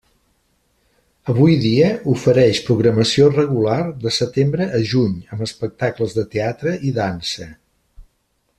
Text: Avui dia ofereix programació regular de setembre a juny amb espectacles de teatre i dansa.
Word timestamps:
Avui 1.33 1.57
dia 1.65 1.89
ofereix 2.13 2.61
programació 2.69 3.27
regular 3.35 3.77
de 4.05 4.15
setembre 4.17 4.67
a 4.79 4.81
juny 4.93 5.15
amb 5.37 5.47
espectacles 5.49 6.17
de 6.21 6.25
teatre 6.37 6.75
i 6.91 6.97
dansa. 6.97 7.51